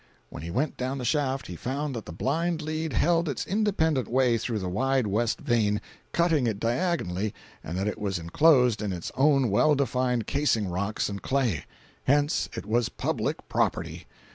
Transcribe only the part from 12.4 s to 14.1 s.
it was public property.